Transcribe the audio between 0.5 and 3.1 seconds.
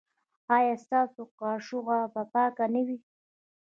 ایا ستاسو کاشوغه به پاکه نه وي؟